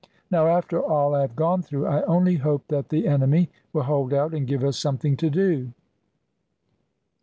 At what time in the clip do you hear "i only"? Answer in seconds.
1.85-2.37